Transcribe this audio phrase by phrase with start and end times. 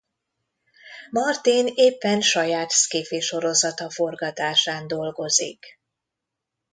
[1.11, 5.79] Martin éppen saját sci-fi sorozata forgatásán dolgozik.